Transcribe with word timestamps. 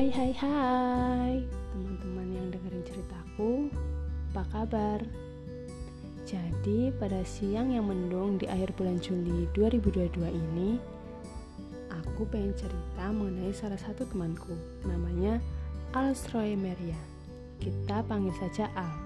Hai 0.00 0.08
hai 0.16 0.32
hai. 0.32 1.34
Teman-teman 1.44 2.32
yang 2.32 2.48
dengerin 2.48 2.80
ceritaku 2.88 3.68
Apa 4.32 4.48
kabar? 4.48 5.04
Jadi 6.24 6.88
pada 6.96 7.20
siang 7.20 7.68
yang 7.68 7.84
mendung 7.84 8.40
di 8.40 8.48
akhir 8.48 8.72
bulan 8.80 8.96
Juli 8.96 9.44
2022 9.52 10.24
ini 10.24 10.80
Aku 12.00 12.24
pengen 12.32 12.56
cerita 12.56 13.12
mengenai 13.12 13.52
salah 13.52 13.76
satu 13.76 14.08
temanku 14.08 14.56
Namanya 14.88 15.36
Alstroy 15.92 16.56
Meria. 16.56 16.96
Kita 17.60 18.00
panggil 18.00 18.32
saja 18.40 18.72
Al. 18.72 18.96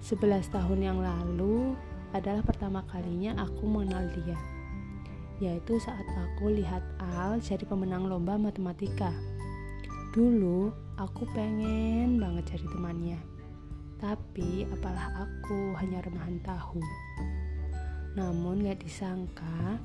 11 0.00 0.48
tahun 0.48 0.80
yang 0.80 0.96
lalu 0.96 1.76
adalah 2.16 2.40
pertama 2.40 2.80
kalinya 2.88 3.36
aku 3.36 3.68
mengenal 3.68 4.08
dia 4.16 4.40
yaitu 5.44 5.76
saat 5.76 6.08
aku 6.16 6.48
lihat 6.48 6.80
Al 7.20 7.36
jadi 7.44 7.68
pemenang 7.68 8.08
lomba 8.08 8.40
matematika 8.40 9.12
Dulu 10.16 10.72
aku 10.96 11.28
pengen 11.36 12.16
banget 12.16 12.56
jadi 12.56 12.72
temannya, 12.72 13.20
tapi 14.00 14.64
apalah 14.64 15.12
aku 15.12 15.76
hanya 15.76 16.00
remahan 16.00 16.40
tahu. 16.40 16.80
Namun 18.16 18.64
gak 18.64 18.80
disangka 18.80 19.76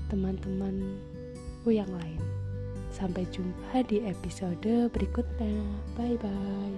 teman-temanku 0.07 1.73
yang 1.73 1.89
lain. 1.89 2.21
Sampai 2.93 3.25
jumpa 3.33 3.83
di 3.87 4.05
episode 4.05 4.93
berikutnya. 4.93 5.57
Bye 5.97 6.15
bye. 6.21 6.68